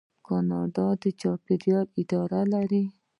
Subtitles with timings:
[0.27, 2.83] کاناډا د چاپیریال اداره لري.